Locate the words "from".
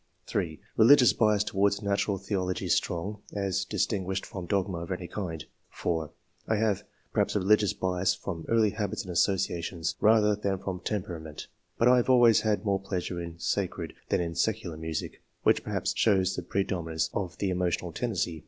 4.25-4.47, 8.15-8.43, 10.57-10.79